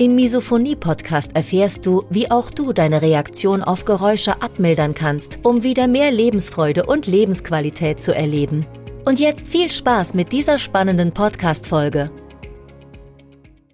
[0.00, 5.88] Im Misophonie-Podcast erfährst du, wie auch du deine Reaktion auf Geräusche abmildern kannst, um wieder
[5.88, 8.64] mehr Lebensfreude und Lebensqualität zu erleben.
[9.04, 12.10] Und jetzt viel Spaß mit dieser spannenden Podcast-Folge.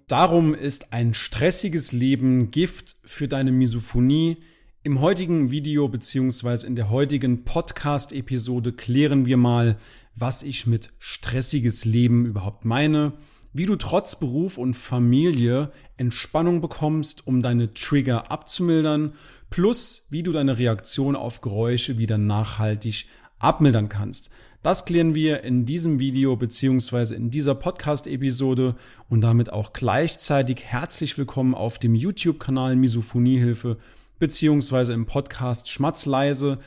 [0.09, 4.35] Darum ist ein stressiges Leben Gift für deine Misophonie.
[4.83, 6.67] Im heutigen Video bzw.
[6.67, 9.77] in der heutigen Podcast-Episode klären wir mal,
[10.13, 13.13] was ich mit stressiges Leben überhaupt meine
[13.57, 19.13] wie du trotz Beruf und Familie Entspannung bekommst, um deine Trigger abzumildern,
[19.49, 23.07] plus wie du deine Reaktion auf Geräusche wieder nachhaltig
[23.39, 24.29] abmildern kannst.
[24.61, 28.75] Das klären wir in diesem Video beziehungsweise in dieser Podcast-Episode
[29.09, 33.77] und damit auch gleichzeitig herzlich willkommen auf dem YouTube-Kanal Misophoniehilfe
[34.19, 36.59] beziehungsweise im Podcast Schmatzleise.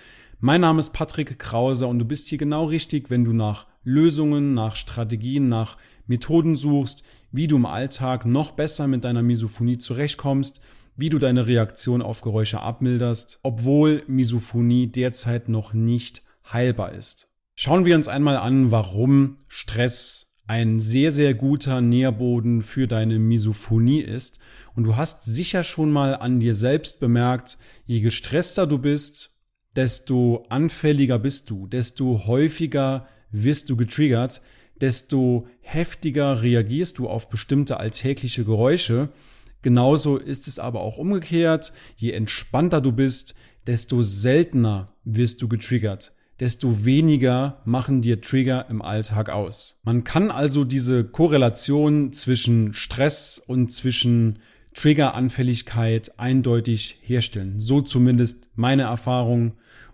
[0.42, 4.54] Mein Name ist Patrick Krause und du bist hier genau richtig, wenn du nach Lösungen,
[4.54, 10.62] nach Strategien, nach Methoden suchst, wie du im Alltag noch besser mit deiner Misophonie zurechtkommst,
[10.96, 17.30] wie du deine Reaktion auf Geräusche abmilderst, obwohl Misophonie derzeit noch nicht heilbar ist.
[17.54, 24.00] Schauen wir uns einmal an, warum Stress ein sehr, sehr guter Nährboden für deine Misophonie
[24.00, 24.38] ist.
[24.74, 29.29] Und du hast sicher schon mal an dir selbst bemerkt, je gestresster du bist,
[29.76, 34.40] desto anfälliger bist du, desto häufiger wirst du getriggert,
[34.80, 39.10] desto heftiger reagierst du auf bestimmte alltägliche Geräusche.
[39.62, 41.72] Genauso ist es aber auch umgekehrt.
[41.96, 43.34] Je entspannter du bist,
[43.66, 49.80] desto seltener wirst du getriggert, desto weniger machen dir Trigger im Alltag aus.
[49.84, 54.38] Man kann also diese Korrelation zwischen Stress und zwischen
[54.74, 57.60] Triggeranfälligkeit eindeutig herstellen.
[57.60, 59.52] So zumindest meine Erfahrung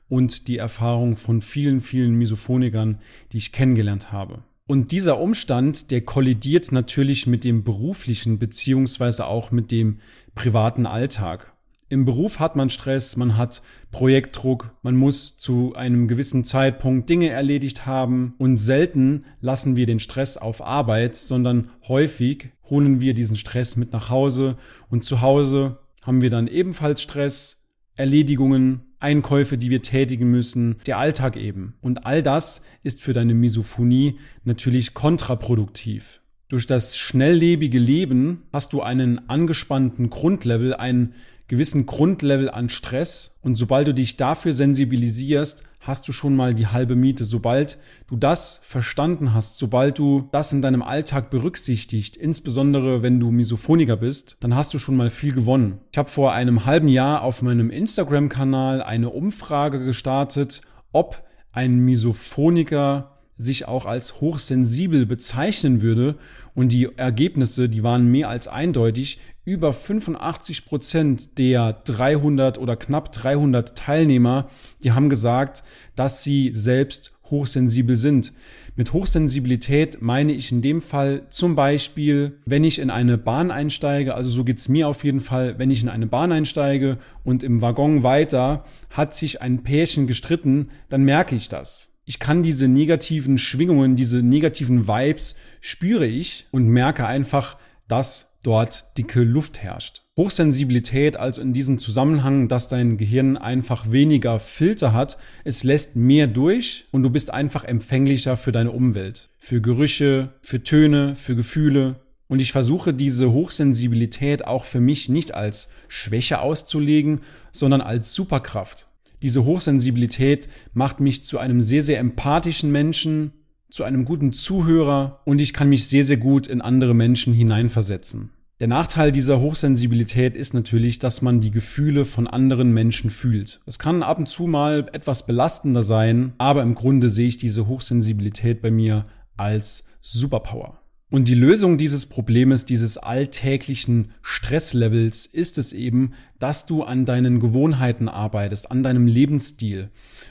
[0.08, 2.98] und die Erfahrung von vielen, vielen Misophonikern,
[3.32, 4.44] die ich kennengelernt habe.
[4.68, 9.98] Und dieser Umstand, der kollidiert natürlich mit dem beruflichen beziehungsweise auch mit dem
[10.34, 11.52] privaten Alltag.
[11.88, 17.28] Im Beruf hat man Stress, man hat Projektdruck, man muss zu einem gewissen Zeitpunkt Dinge
[17.28, 23.36] erledigt haben und selten lassen wir den Stress auf Arbeit, sondern häufig holen wir diesen
[23.36, 24.56] Stress mit nach Hause
[24.88, 30.98] und zu Hause haben wir dann ebenfalls Stress, Erledigungen, Einkäufe, die wir tätigen müssen, der
[30.98, 31.74] Alltag eben.
[31.80, 36.20] Und all das ist für deine Misophonie natürlich kontraproduktiv.
[36.48, 41.14] Durch das schnelllebige Leben hast du einen angespannten Grundlevel, einen
[41.48, 46.66] gewissen Grundlevel an Stress und sobald du dich dafür sensibilisierst, hast du schon mal die
[46.66, 47.24] halbe Miete.
[47.24, 53.30] Sobald du das verstanden hast, sobald du das in deinem Alltag berücksichtigt, insbesondere wenn du
[53.30, 55.78] Misophoniker bist, dann hast du schon mal viel gewonnen.
[55.92, 60.62] Ich habe vor einem halben Jahr auf meinem Instagram-Kanal eine Umfrage gestartet,
[60.92, 66.16] ob ein Misophoniker sich auch als hochsensibel bezeichnen würde
[66.54, 69.18] und die Ergebnisse, die waren mehr als eindeutig.
[69.44, 74.48] Über 85 Prozent der 300 oder knapp 300 Teilnehmer,
[74.82, 75.62] die haben gesagt,
[75.94, 78.32] dass sie selbst hochsensibel sind.
[78.74, 84.14] Mit Hochsensibilität meine ich in dem Fall zum Beispiel, wenn ich in eine Bahn einsteige,
[84.14, 87.62] also so geht's mir auf jeden Fall, wenn ich in eine Bahn einsteige und im
[87.62, 93.36] Waggon weiter hat sich ein Pärchen gestritten, dann merke ich das ich kann diese negativen
[93.36, 97.58] Schwingungen, diese negativen Vibes spüre ich und merke einfach,
[97.88, 100.02] dass dort dicke Luft herrscht.
[100.16, 106.28] Hochsensibilität also in diesem Zusammenhang, dass dein Gehirn einfach weniger Filter hat, es lässt mehr
[106.28, 111.96] durch und du bist einfach empfänglicher für deine Umwelt, für Gerüche, für Töne, für Gefühle.
[112.28, 117.20] Und ich versuche diese Hochsensibilität auch für mich nicht als Schwäche auszulegen,
[117.50, 118.86] sondern als Superkraft.
[119.22, 123.32] Diese Hochsensibilität macht mich zu einem sehr, sehr empathischen Menschen,
[123.70, 128.30] zu einem guten Zuhörer und ich kann mich sehr, sehr gut in andere Menschen hineinversetzen.
[128.58, 133.60] Der Nachteil dieser Hochsensibilität ist natürlich, dass man die Gefühle von anderen Menschen fühlt.
[133.66, 137.66] Es kann ab und zu mal etwas belastender sein, aber im Grunde sehe ich diese
[137.66, 139.04] Hochsensibilität bei mir
[139.36, 140.80] als Superpower.
[141.08, 147.38] Und die Lösung dieses Problems, dieses alltäglichen Stresslevels ist es eben, dass du an deinen
[147.38, 149.90] Gewohnheiten arbeitest, an deinem Lebensstil.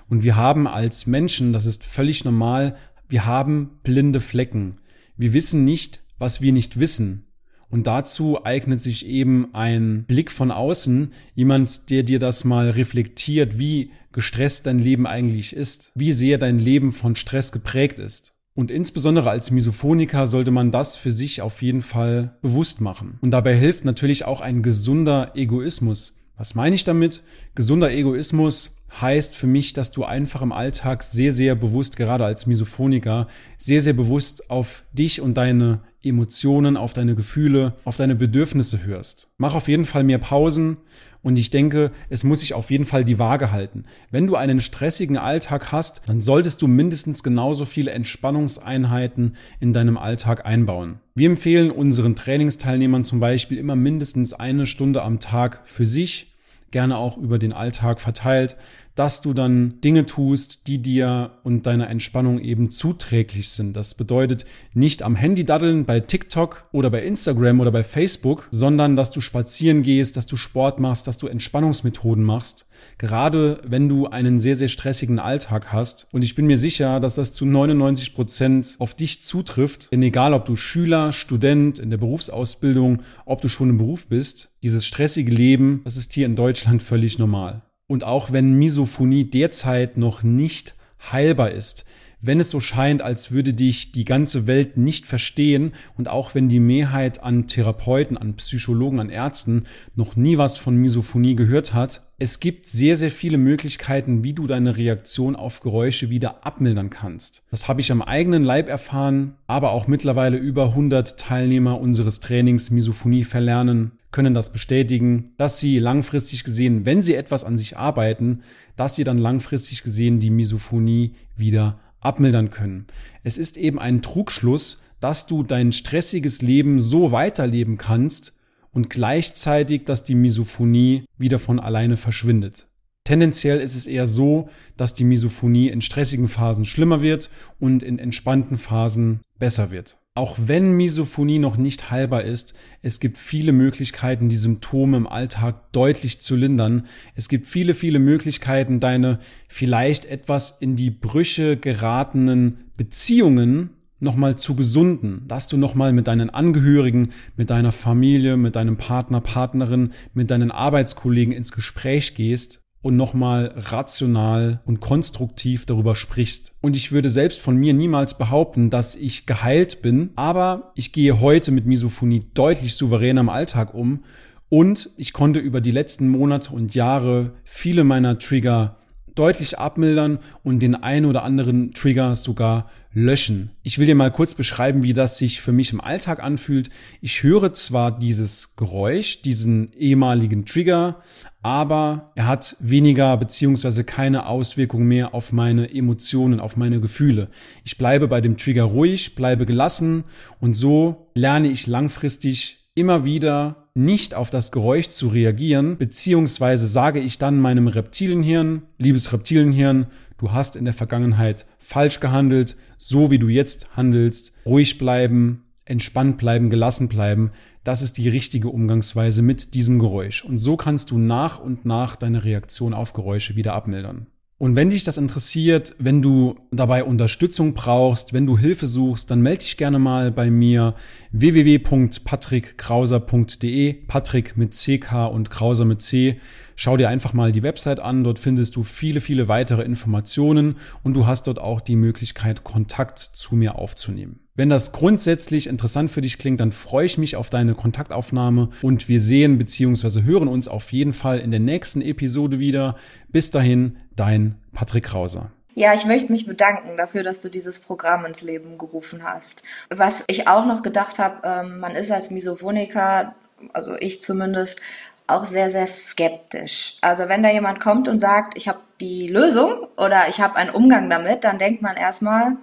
[0.10, 2.76] Und wir haben als Menschen, das ist völlig normal,
[3.08, 4.78] wir haben blinde Flecken.
[5.16, 7.28] Wir wissen nicht, was wir nicht wissen.
[7.70, 13.58] Und dazu eignet sich eben ein Blick von außen, jemand, der dir das mal reflektiert,
[13.58, 18.35] wie gestresst dein Leben eigentlich ist, wie sehr dein Leben von Stress geprägt ist.
[18.56, 23.20] Und insbesondere als Misophoniker sollte man das für sich auf jeden Fall bewusst machen.
[23.22, 26.24] Und dabei hilft natürlich auch ein gesunder Egoismus.
[26.38, 27.22] Was meine ich damit?
[27.54, 32.46] Gesunder Egoismus heißt für mich, dass du einfach im Alltag sehr, sehr bewusst, gerade als
[32.46, 38.86] Misophoniker, sehr, sehr bewusst auf dich und deine Emotionen, auf deine Gefühle, auf deine Bedürfnisse
[38.86, 39.30] hörst.
[39.38, 40.78] Mach auf jeden Fall mehr Pausen
[41.22, 43.86] und ich denke, es muss sich auf jeden Fall die Waage halten.
[44.12, 49.98] Wenn du einen stressigen Alltag hast, dann solltest du mindestens genauso viele Entspannungseinheiten in deinem
[49.98, 51.00] Alltag einbauen.
[51.16, 56.32] Wir empfehlen unseren Trainingsteilnehmern zum Beispiel immer mindestens eine Stunde am Tag für sich
[56.76, 58.58] gerne auch über den Alltag verteilt,
[58.96, 63.76] dass du dann Dinge tust, die dir und deiner Entspannung eben zuträglich sind.
[63.76, 68.96] Das bedeutet nicht am Handy daddeln bei TikTok oder bei Instagram oder bei Facebook, sondern
[68.96, 72.68] dass du spazieren gehst, dass du Sport machst, dass du Entspannungsmethoden machst.
[72.98, 76.08] Gerade wenn du einen sehr, sehr stressigen Alltag hast.
[76.12, 79.92] Und ich bin mir sicher, dass das zu 99 Prozent auf dich zutrifft.
[79.92, 84.56] Denn egal, ob du Schüler, Student, in der Berufsausbildung, ob du schon im Beruf bist,
[84.64, 87.64] dieses stressige Leben, das ist hier in Deutschland völlig normal.
[87.88, 90.76] Und auch wenn Misophonie derzeit noch nicht
[91.12, 91.86] heilbar ist,
[92.26, 96.50] wenn es so scheint, als würde dich die ganze Welt nicht verstehen und auch wenn
[96.50, 102.02] die Mehrheit an Therapeuten, an Psychologen, an Ärzten noch nie was von Misophonie gehört hat,
[102.18, 107.44] es gibt sehr, sehr viele Möglichkeiten, wie du deine Reaktion auf Geräusche wieder abmildern kannst.
[107.52, 112.72] Das habe ich am eigenen Leib erfahren, aber auch mittlerweile über 100 Teilnehmer unseres Trainings
[112.72, 118.44] Misophonie verlernen können das bestätigen, dass sie langfristig gesehen, wenn sie etwas an sich arbeiten,
[118.78, 122.88] dass sie dann langfristig gesehen die Misophonie wieder abmildern können.
[123.24, 128.34] Es ist eben ein Trugschluss, dass du dein stressiges Leben so weiterleben kannst
[128.72, 132.68] und gleichzeitig, dass die Misophonie wieder von alleine verschwindet.
[133.06, 137.30] Tendenziell ist es eher so, dass die Misophonie in stressigen Phasen schlimmer wird
[137.60, 139.98] und in entspannten Phasen besser wird.
[140.18, 145.74] Auch wenn Misophonie noch nicht heilbar ist, es gibt viele Möglichkeiten, die Symptome im Alltag
[145.74, 146.86] deutlich zu lindern.
[147.16, 154.56] Es gibt viele, viele Möglichkeiten, deine vielleicht etwas in die Brüche geratenen Beziehungen nochmal zu
[154.56, 160.32] gesunden, dass du nochmal mit deinen Angehörigen, mit deiner Familie, mit deinem Partner, Partnerin, mit
[160.32, 166.54] deinen Arbeitskollegen ins Gespräch gehst und nochmal rational und konstruktiv darüber sprichst.
[166.62, 171.20] Und ich würde selbst von mir niemals behaupten, dass ich geheilt bin, aber ich gehe
[171.20, 174.04] heute mit Misophonie deutlich souveräner im Alltag um
[174.50, 178.78] und ich konnte über die letzten Monate und Jahre viele meiner Trigger
[179.16, 183.52] deutlich abmildern und den einen oder anderen Trigger sogar löschen.
[183.62, 186.70] Ich will dir mal kurz beschreiben, wie das sich für mich im Alltag anfühlt.
[187.02, 191.00] Ich höre zwar dieses Geräusch, diesen ehemaligen Trigger,
[191.42, 197.30] aber er hat weniger beziehungsweise keine Auswirkung mehr auf meine Emotionen, auf meine Gefühle.
[197.64, 200.06] Ich bleibe bei dem Trigger ruhig, bleibe gelassen
[200.40, 207.02] und so lerne ich langfristig immer wieder nicht auf das Geräusch zu reagieren, beziehungsweise sage
[207.02, 209.88] ich dann meinem Reptilienhirn, liebes Reptilienhirn,
[210.18, 216.18] du hast in der Vergangenheit falsch gehandelt, so wie du jetzt handelst, ruhig bleiben, entspannt
[216.18, 217.32] bleiben, gelassen bleiben,
[217.66, 220.24] das ist die richtige Umgangsweise mit diesem Geräusch.
[220.24, 224.08] Und so kannst du nach und nach deine Reaktion auf Geräusche wieder abmildern.
[224.38, 229.22] Und wenn dich das interessiert, wenn du dabei Unterstützung brauchst, wenn du Hilfe suchst, dann
[229.22, 230.76] melde dich gerne mal bei mir
[231.14, 236.20] www.patrickkrauser.de, Patrick mit CK und Krauser mit C.
[236.56, 240.94] Schau dir einfach mal die Website an, dort findest du viele, viele weitere Informationen und
[240.94, 244.22] du hast dort auch die Möglichkeit, Kontakt zu mir aufzunehmen.
[244.36, 248.88] Wenn das grundsätzlich interessant für dich klingt, dann freue ich mich auf deine Kontaktaufnahme und
[248.88, 250.04] wir sehen bzw.
[250.04, 252.76] hören uns auf jeden Fall in der nächsten Episode wieder.
[253.10, 255.32] Bis dahin, dein Patrick Krauser.
[255.56, 259.42] Ja, ich möchte mich bedanken dafür, dass du dieses Programm ins Leben gerufen hast.
[259.70, 263.16] Was ich auch noch gedacht habe, ähm, man ist als Misophoniker,
[263.54, 264.60] also ich zumindest,
[265.08, 266.78] auch sehr, sehr skeptisch.
[266.82, 270.50] Also wenn da jemand kommt und sagt, ich habe die Lösung oder ich habe einen
[270.50, 272.38] Umgang damit, dann denkt man erstmal,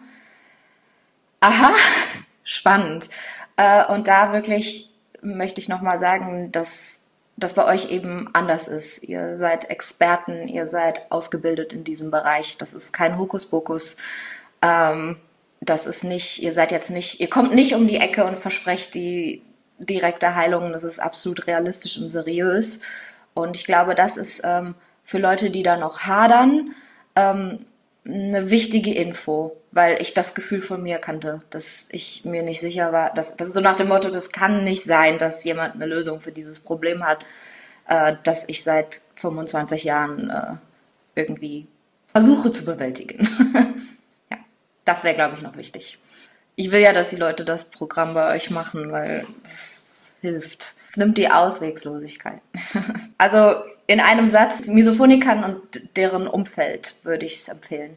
[1.40, 1.74] aha,
[2.44, 3.08] spannend.
[3.56, 4.90] Äh, und da wirklich
[5.20, 7.00] möchte ich nochmal sagen, dass
[7.36, 9.02] das bei euch eben anders ist.
[9.02, 12.56] Ihr seid Experten, ihr seid ausgebildet in diesem Bereich.
[12.58, 13.96] Das ist kein Hokuspokus.
[14.60, 15.16] Ähm,
[15.60, 18.94] das ist nicht, ihr seid jetzt nicht, ihr kommt nicht um die Ecke und versprecht
[18.94, 19.42] die
[19.84, 20.72] direkte Heilung.
[20.72, 22.80] Das ist absolut realistisch und seriös.
[23.34, 24.74] Und ich glaube, das ist ähm,
[25.04, 26.74] für Leute, die da noch hadern,
[27.16, 27.66] ähm,
[28.04, 32.92] eine wichtige Info, weil ich das Gefühl von mir kannte, dass ich mir nicht sicher
[32.92, 36.20] war, dass, dass so nach dem Motto, das kann nicht sein, dass jemand eine Lösung
[36.20, 37.24] für dieses Problem hat,
[37.86, 40.54] äh, das ich seit 25 Jahren äh,
[41.14, 41.68] irgendwie
[42.08, 43.28] versuche zu bewältigen.
[44.30, 44.38] ja,
[44.84, 45.98] das wäre, glaube ich, noch wichtig.
[46.56, 49.71] Ich will ja, dass die Leute das Programm bei euch machen, weil das
[50.22, 50.74] hilft.
[50.88, 52.40] Es nimmt die Auswegslosigkeit.
[53.18, 57.90] also in einem Satz, Misophonikern und deren Umfeld würde ich es empfehlen.